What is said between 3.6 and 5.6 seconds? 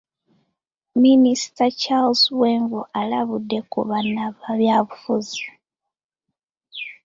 ku bannabyabufuzi.